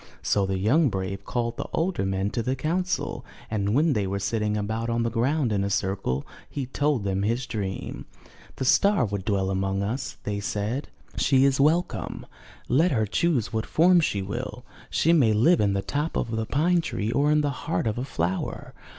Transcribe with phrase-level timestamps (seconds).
[0.23, 4.07] So the young brave called all the older men to the council, and when they
[4.07, 8.07] were sitting about on the ground in a circle, he told them his dream.
[8.55, 10.87] 'The star would dwell among us,*' they said.
[10.87, 12.25] ''She ii8 UP ONE PAIR OF STAIRS is welcome.
[12.67, 14.65] Let her choose what form she will.
[14.89, 17.99] She may live in the top of the pine tree or in the heart of
[17.99, 18.73] a flower.